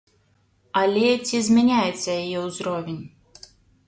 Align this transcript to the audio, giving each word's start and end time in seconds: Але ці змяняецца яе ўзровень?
Але 0.79 1.09
ці 1.27 1.41
змяняецца 1.47 2.09
яе 2.23 2.37
ўзровень? 2.47 2.99